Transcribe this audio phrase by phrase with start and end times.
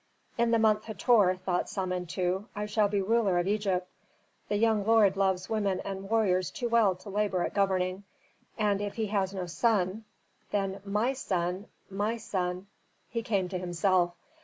[0.35, 3.87] "In the month Hator," thought Samentu, "I shall be ruler of Egypt!
[4.49, 8.03] The young lord loves women and warriors too well to labor at governing.
[8.57, 10.05] And if he has no son,
[10.49, 12.65] then my son, my son"
[13.11, 14.15] He came to himself.